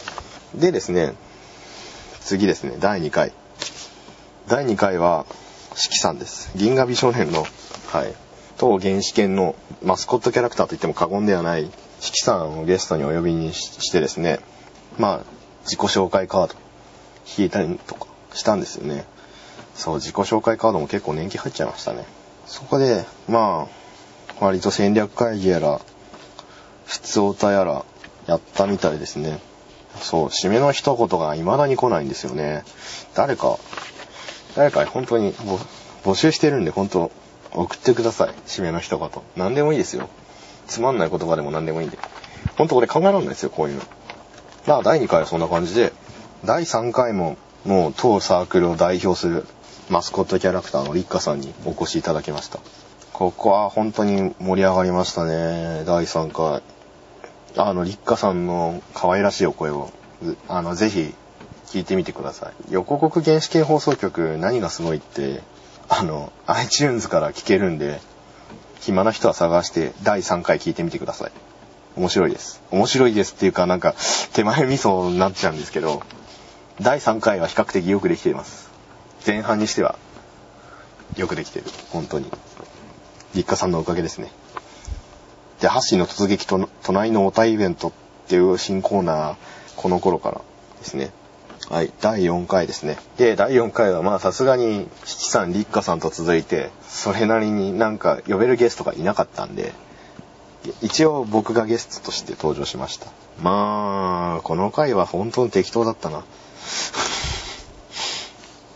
[0.54, 1.12] でですね、
[2.20, 3.32] 次ですね、第2回。
[4.48, 5.26] 第2回は、
[5.74, 6.50] 四季さんです。
[6.56, 7.46] 銀河美少年の、
[7.92, 8.14] はい、
[8.56, 14.40] 当原始圏のマスコットキャラクターと言っても過言ではない四季さんをゲストにお呼びにしてですね、
[14.96, 15.20] まあ、
[15.64, 16.54] 自己紹介カード
[17.36, 19.04] 引いたりとかしたんですよね。
[19.76, 22.04] そう、自己紹介カードも結構年季入っちゃいましたね。
[22.46, 23.68] そこで、ま
[24.40, 25.80] あ、割と戦略会議やら、
[26.86, 27.84] 普通歌やら、
[28.26, 29.38] やったみたいですね。
[30.00, 32.64] そう、締めの一言が未だに来ないんですよね。
[33.14, 33.58] 誰か、
[34.54, 35.34] 誰か本当に
[36.04, 37.10] 募集してるんで、本当
[37.52, 38.30] 送ってください。
[38.46, 39.10] 締めの一言。
[39.36, 40.08] 何でもいいですよ。
[40.66, 41.98] つまんない言葉でも何でもいいんで。
[42.56, 43.82] 本当俺考えられないですよ、こういうの。
[44.66, 45.92] まあ、第2回はそんな感じで、
[46.44, 49.46] 第3回も、もう当サークルを代表する
[49.88, 52.58] マスコットキャラクターのリッカさんにお越しいただきました。
[53.12, 55.84] ここは本当に盛り上がりましたね。
[55.86, 56.62] 第3回。
[57.56, 59.90] あの、リッカさんの可愛らしいお声を、
[60.48, 61.14] あの、ぜひ
[61.66, 62.52] 聞いてみてください。
[62.70, 65.40] 横国原始系放送局何がすごいって、
[65.88, 68.00] あの、iTunes から聞けるんで、
[68.80, 71.32] 暇な人は探して第3回聞いてみてください。
[71.96, 72.60] 面白いです。
[72.72, 73.94] 面白いですっていうかなんか
[74.32, 76.02] 手前味噌になっちゃうんですけど、
[76.80, 78.65] 第3回は比較的よくできています。
[79.26, 79.98] 前半にしては
[81.16, 81.64] よくできてる。
[81.90, 82.30] 本当に。
[83.34, 84.30] 立花さんのおかげですね。
[85.60, 87.92] で、ハッシーの突撃と隣のおたイベントっ
[88.28, 89.36] ていう新コーナー、
[89.76, 90.40] この頃から
[90.78, 91.10] ですね。
[91.68, 92.98] はい、第4回ですね。
[93.16, 99.72] で、第4回はまあさすがに、七さん、立花さんと続いて、それなりになんか呼べるゲストがいなかったんで、
[100.82, 103.06] 一応僕がゲストとして登場しました。
[103.42, 106.24] まあ、この回は本当に適当だったな。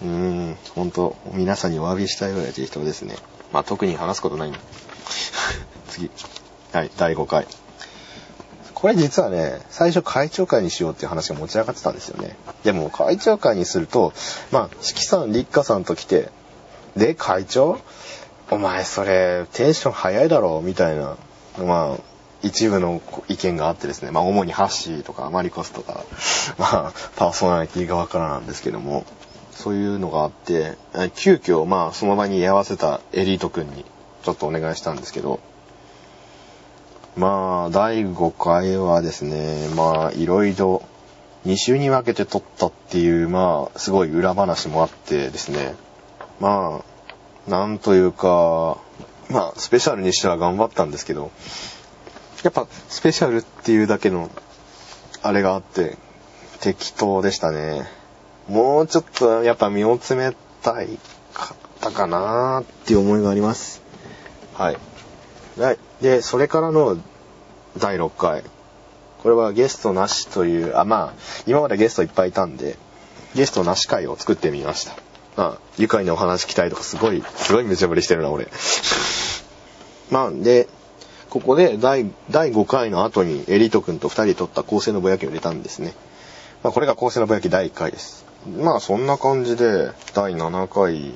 [0.02, 3.16] うーん、本当皆さんにお詫びしたいぐらい適当ですね。
[3.52, 4.52] まあ特に話すことない。
[5.88, 6.10] 次。
[6.72, 7.46] はい、第5回。
[8.74, 12.34] これ実はね、最初会長会にしようっていう話が持ち上がってたんですよね。
[12.64, 14.14] でも会長会にすると、
[14.52, 16.30] まあ、四季さん、立花さんと来て、
[16.96, 17.78] で、会長
[18.50, 21.16] お前それテンション早いだろうみたいな、
[21.58, 22.02] まあ、
[22.42, 26.04] 一部の意見があってですね、まあ主にハッシーとかマリコスとか、
[26.58, 29.04] まあ、パーソナリティ側からなんですけども、
[29.60, 30.78] そういうのがあって、
[31.14, 33.84] 急遽、まあ、その場に居合わせたエリート君に
[34.22, 35.38] ちょっとお願いしたんですけど、
[37.14, 40.82] まあ、第5回はですね、まあ、いろいろ
[41.44, 45.74] 2週に分けて撮ったっていう、まあ、すごい裏話もあってですね、
[46.40, 46.82] ま
[47.46, 48.78] あ、なんというか、
[49.28, 51.30] まあ、スペシャルにしては頑張ったんですけど、
[52.42, 54.30] やっぱ、スペシャルっていうだけの、
[55.22, 55.98] あれがあって、
[56.60, 57.99] 適当でしたね。
[58.50, 60.98] もうちょっと、やっぱ身を詰めたい
[61.32, 63.80] かったかなーっていう思いがあります。
[64.54, 64.76] はい。
[65.56, 65.78] はい。
[66.00, 66.98] で、それからの
[67.78, 68.42] 第6回。
[69.22, 72.76] これはゲストなしという、あ、まあ、今までゲストいっぱいいたんで、
[73.36, 74.96] ゲストなし会を作ってみました。
[75.36, 78.48] まあ、愉快なお話聞きたいとか、すごい、すごい無茶ぶりしてるな、俺。
[80.10, 80.66] まあ、で、
[81.28, 85.94] ここで第第5回の後にエリート君と2人で撮った構成のぼやきを入れたんですね。
[86.64, 88.28] まあ、これが構成のぼやき第1回です。
[88.46, 91.12] まあ、そんな感じで、第7回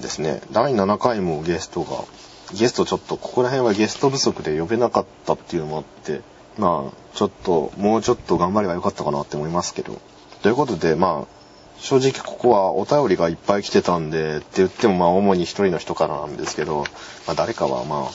[0.00, 0.40] ですね。
[0.50, 2.04] 第7回もゲストが、
[2.52, 6.22] ゲストちょっと、ここら辺はゲスト不足で呼べなかったっていうのもあって、
[6.58, 10.00] まあ、ちょっと、もうちょっと頑張ればよかったかなって思いますけど。
[10.42, 11.34] ということで、まあ、
[11.78, 16.84] 正直ここはお便りがいっぱい来てたんで、って言ってもまあ主に一人の人からなんですけど、
[17.26, 18.10] まあ誰かはまあ、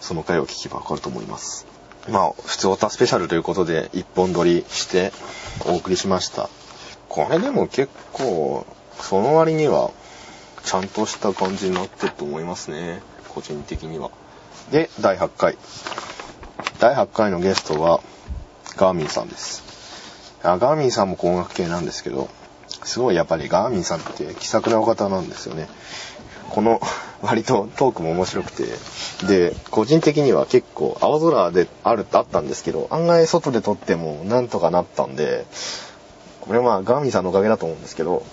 [0.00, 1.66] その回を聞けばわかると思います。
[2.08, 5.12] まあ、普通オタスペシャルということで一本撮りして
[5.64, 6.50] お送りしました。
[7.14, 8.66] これでも結構、
[8.98, 9.92] その割には、
[10.64, 13.02] ちゃんとした感じになってると思いますね。
[13.28, 14.10] 個人的には。
[14.72, 15.56] で、第8回。
[16.80, 18.00] 第8回のゲストは、
[18.76, 19.62] ガーミンさんです。
[20.42, 22.28] ガーミンさんも工学系なんですけど、
[22.82, 25.68] すごいやっぱりガーミンさんって気さくなお方なんですよね。
[26.50, 26.80] この
[27.22, 28.64] 割とトークも面白くて、
[29.28, 35.46] で、個人的には結構青空であるあったんですけど、案外外で撮ってもなんとかなったんで、
[36.46, 38.24] これはまあガーミンさんのおかげだと思うんですけど、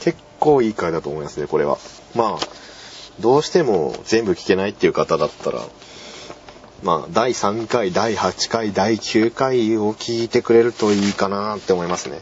[0.00, 1.78] 結構いい回だと思いますね、これは。
[2.14, 2.46] まあ、
[3.20, 5.62] どうしても全部聞けないっていう方だったら、
[6.82, 12.20] まあ、第3回、第8回、第9回を聞いてくれるといいかなって思いますね。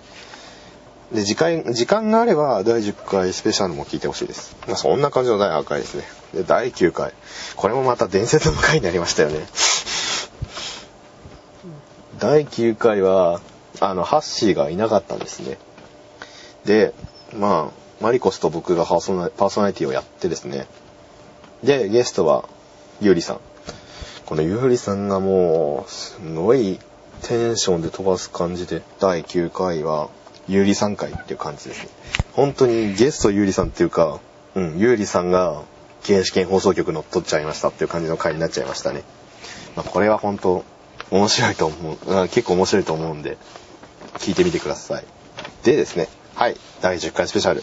[1.12, 4.56] で、時間、時間があれば、第10回スペシャルも聞いてほしいです。
[4.66, 6.04] まあ、そんな感じの第8回ですね。
[6.34, 7.12] で、第9回。
[7.54, 9.46] これもまた伝説の回になりましたよね。
[12.18, 13.40] 第9回は、
[13.80, 15.58] あの、ハッシーがいなかったんですね。
[16.64, 16.94] で、
[17.34, 20.66] まあ、マリコスと僕がパーソナパーソナリティをやってですね。
[21.62, 22.44] で、ゲストは、
[23.00, 23.40] ゆうりさん。
[24.26, 26.78] このゆうりさんがもう、すごい
[27.22, 30.08] テンションで飛ばす感じで、第9回は、
[30.48, 31.88] ゆうりさん会っていう感じですね。
[32.32, 34.20] 本当にゲストゆうりさんっていうか、
[34.54, 35.62] うん、ゆうりさんが、
[36.04, 39.02] 原始圏放送局乗っ取っちゃいましたっていう感じの回になっちゃいましたね。
[39.74, 40.64] まあ、これは本当、
[41.10, 43.38] 面白いと思う、結構面白いと思うんで、
[44.18, 45.04] 聞いてみてください。
[45.64, 47.62] でですね、はい、第10回スペシャル、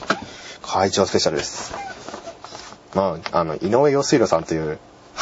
[0.61, 1.73] 会長スペシャルです。
[2.95, 4.79] まあ、あの、井上陽水路さんという、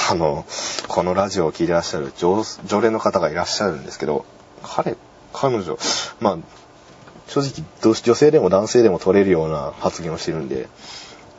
[0.10, 0.46] あの、
[0.88, 4.26] このラジオを聴いてらっしゃる常常連の方がいらっしゃるんですけど、
[4.64, 4.96] 彼、
[5.34, 5.78] 彼女、
[6.20, 6.38] まあ、
[7.28, 10.68] 正直、女性でも男性でも取れるような発言をしてるんで、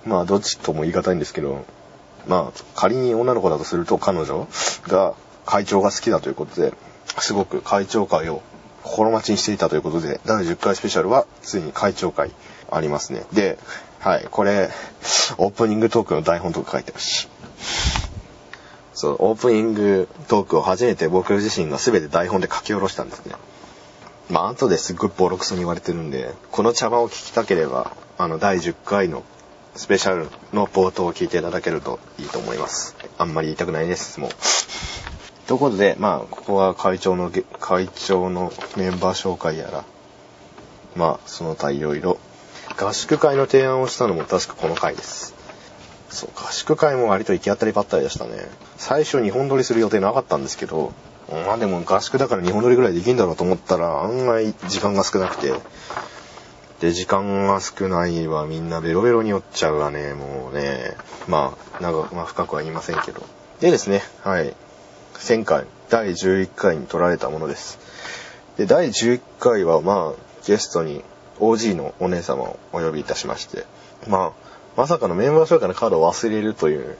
[0.07, 1.65] まあ、どっちとも言い難いんですけど、
[2.27, 4.49] まあ、仮に女の子だとすると彼女
[4.85, 6.73] が会長が好きだということで、
[7.19, 8.43] すごく会長会を
[8.93, 12.31] 心待ちにしていたということで、第10回スペシャルはついに会長会
[12.71, 13.25] ありますね。
[13.33, 13.59] で、
[14.01, 14.69] はい、これ、
[15.39, 17.27] オープニングトークの台本とか書いてあるし。
[18.93, 23.35] そう、オープニングトークを初めて僕自身が全て台本で書き下ろしたんですね。
[24.29, 29.23] まあ、後ですっごいボロクソに言われてるんで、この茶番を聞きたければ、あの、第10回の
[29.75, 32.95] スペシャルの冒頭を聞いていただけるといいと思います。
[33.17, 34.31] あんまり言いたくないです、もう。
[35.53, 39.85] ということで、まあ、ここは会長の、会長のメンバー紹介やら、
[40.97, 42.17] まあ、その他いろいろ。
[42.81, 45.35] 合宿会の提案をしたのも確かこの回です。
[46.09, 48.49] そう、合宿会も割と行き当たりばったりでしたね。
[48.79, 50.95] 最初日本撮りする予定なかったんですけど、
[51.29, 55.53] まあでも合宿だから日本撮りぐらいできんだろうと思ったら案外時間が少なくて、
[56.81, 60.97] で、時間が少ないわ、みんなベロベロに酔っちゃうわね、もうね。
[61.29, 63.23] まあ、長く、まあ深くは言いませんけど。
[63.61, 64.55] でですね、はい。
[65.23, 67.79] 1000回、第11回に撮られたものです。
[68.57, 71.05] で、第11回はまあ、ゲストに
[71.39, 73.65] OG のお姉様をお呼びいたしまして、
[74.09, 74.33] まあ、
[74.77, 76.97] まさかのメンバー紹介のカードを忘れるという、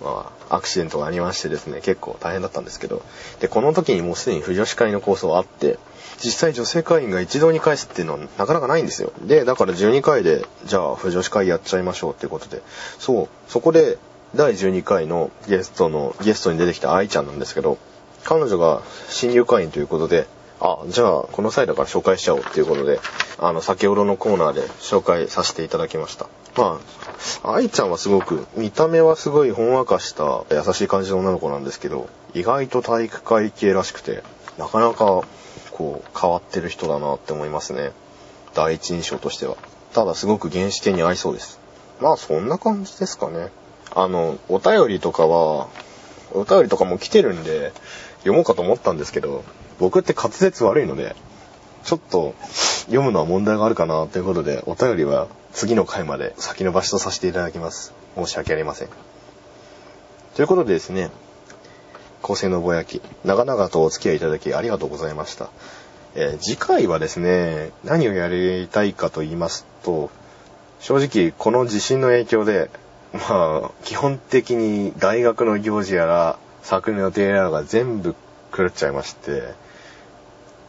[0.00, 3.02] まあ、アクシデントがありましてですね、結構大変だったんですけど、
[3.40, 5.78] で、この時にもうすでに不女子会の構想はあって、
[6.22, 9.12] 実際女性会員が一堂に会すっていうのはなかなかないんですよ。
[9.22, 12.62] で、だから12回で、じゃあ不女子会やっちゃいましょうっていうことで、
[13.00, 13.98] そう、そこで
[14.34, 17.78] 第12回のゲストの、ゲストに出てきた愛ちゃんなんですけど、
[18.24, 20.26] 彼女が新入会員ということで、
[20.60, 22.98] あ、じゃあこの際だから紹介しちゃおうっていうことで、
[23.38, 26.26] あの、先ほどのコーナーで紹介させていただきました。
[26.56, 26.80] ま
[27.42, 34.22] あ、愛ちゃんはすごく、見た目はすごいほんわかした優しい感じの女の子なんですけど、意外と体育会系らしくて、
[34.58, 35.22] なかなか、
[35.70, 37.92] こう、変わってる人だなって思いますね。
[38.54, 39.56] 第一印象としては。
[39.92, 41.60] ただすごく原始圏に合いそうです。
[42.00, 43.50] まあ、そんな感じですかね。
[43.96, 45.68] あの、お便りとかは、
[46.32, 47.72] お便りとかも来てるんで、
[48.18, 49.42] 読もうかと思ったんですけど、
[49.78, 51.16] 僕って滑舌悪いので、
[51.82, 52.34] ちょっと
[52.86, 57.94] 読むのは問題があるかなということで、お便りは次の回まで先延ばしとさせていただきます。
[58.16, 58.88] 申し訳ありません。
[60.34, 61.10] ということでですね、
[62.20, 65.48] 構成のぼやき、長々とお付き合いいただきありがとうございました。
[66.14, 70.10] えー次回はですね、何をやりたいかと言いますと、
[70.80, 72.68] 正直この地震の影響で、
[73.16, 78.14] まあ、基本的に大学の行事やら、作の予定やらが全部
[78.54, 79.54] 狂っちゃいまして、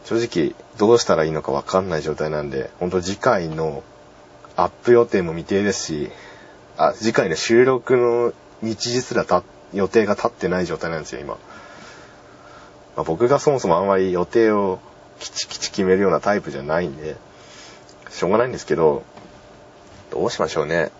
[0.04, 3.82] 正直どうしたらいいのかわかんない状態なんで、本当次回の
[4.56, 6.10] アップ予定も未定ですし、
[6.76, 8.32] あ、次回の収録の
[8.62, 11.34] 日時すらた予定が立ってない状態なんですよ、今。
[12.96, 14.78] まあ、僕がそもそもあんまり予定を
[15.18, 17.16] きちきち決めるようなタイプじゃないんで、
[18.10, 19.02] しょうがないんですけど、
[20.10, 20.90] どうしましょうね。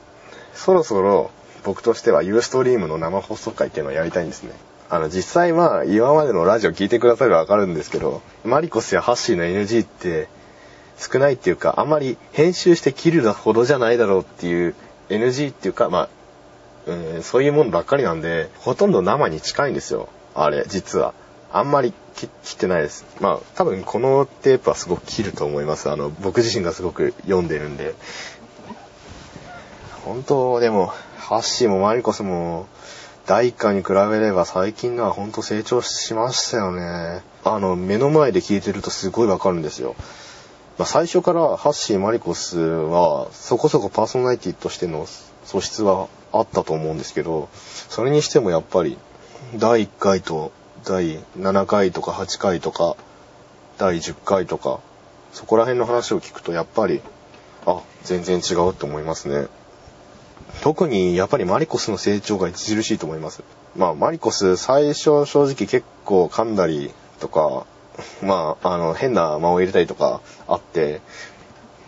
[0.55, 1.31] そろそろ
[1.65, 4.53] 僕としてはユーストリームの生放送会っていうのをやりたいんですね。
[4.91, 10.29] あの、実際まあ、今までのラジオ聞いてくださればわかるんですけど、マリコスやハッシーの NG って
[10.99, 14.75] 少ないっていうか、あんまり編集して切るほどじゃないだろうっていう
[15.11, 16.09] NG っていうか、ま
[16.89, 20.09] あ、うん、そういうものばっかりなんで、ほとんど生に近いんですよ。
[20.35, 21.13] あれ、実は。
[21.51, 23.07] あんまり切切ってないです。
[23.21, 25.91] まあ、多分このテープはすごく切ると思います。
[25.91, 27.95] あの、僕自身がすごく読んでるんで。
[30.05, 32.67] 本当、でも、ハッシーもマリコスも、
[33.27, 37.23] 第一回に比べれば最近のは本当成長しましたよね。
[37.45, 39.97] あの、目の前で聞いてるとすごいわかるんですよ。
[40.79, 45.07] まあ、最初からハッシー、マリコスは、そこそこパーソナリティとしての
[45.45, 47.49] 素質はあったと思うんですけど、
[47.91, 48.97] それにしてもやっぱり、
[49.57, 50.53] 第1回と
[50.85, 52.97] 第7回とか8回とか、
[53.77, 54.81] 第10回とか、
[55.33, 57.03] そこら辺の話を聞くとやっぱり、
[57.67, 59.49] あ、全然違うって思いますね。
[60.61, 63.43] 特にやっぱりマリコスの成長が著しいと思います。
[63.77, 67.67] まあマリコス最初正直結構噛んだりとか、
[68.23, 71.01] まああの変な間を入れたりとかあって、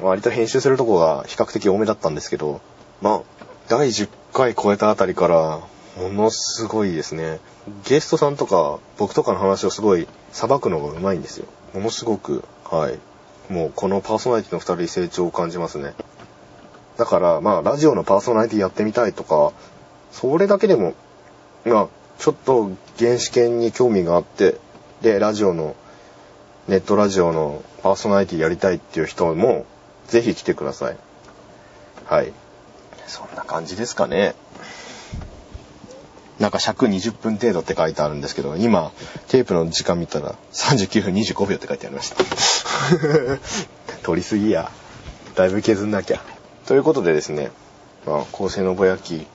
[0.00, 2.60] 割と編集するとこが比較的多めだったんですけど、
[3.02, 3.22] まあ
[3.68, 5.60] 第10回超えたあたりから
[5.96, 7.40] ものすごいですね。
[7.84, 11.46] ゲストさんとか僕とかの話をすごい裁くのがうまいんですよ。
[11.74, 12.98] ものすごく、はい。
[13.52, 15.94] もうこのパーソナリティの二人成長を感じますね。
[17.00, 19.54] だから、まあ、ラジオのパーソナリティやってみたいとか、
[20.12, 20.92] それだけでも、
[21.64, 21.88] まあ、
[22.18, 24.58] ちょっと原始圏に興味があって、
[25.00, 25.76] で、ラジオの、
[26.68, 29.64] ネットラジオのパーソナリティやりたいっていう人も、
[30.08, 30.96] ぜひ来てください。
[32.04, 32.34] はい。
[33.06, 34.34] そんな感じですかね。
[36.38, 38.92] なんか尺20分程度って書いてあるんですけど、今、
[39.28, 42.16] テープの時間見たら39分25秒って書いてありました。
[44.04, 44.70] 取りすぎや。
[45.34, 46.20] だいぶ削んなきゃ。
[46.70, 47.50] ということでですね、
[48.06, 49.26] まあ、構成のぼやき、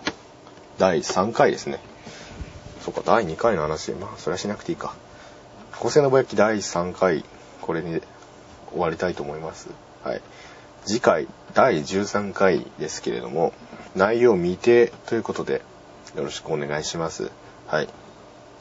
[0.78, 1.82] 第3回ですね。
[2.80, 4.96] そっか、第2回の話、まあ、それはしなくていいか。
[5.78, 7.26] 構成のぼやき第3回、
[7.60, 8.00] これに
[8.72, 9.68] 終わりたいと思います。
[10.06, 10.22] はい。
[10.86, 13.52] 次回、第13回ですけれども、
[13.98, 15.62] 内容未定ということで、
[16.16, 17.32] よろしくお願いします。
[17.68, 17.90] はい。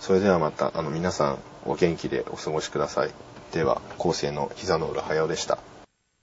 [0.00, 3.10] それではまた、あの、皆さん、お元気でお過ごしください。
[3.52, 5.58] では、構成の膝の裏早尾でした。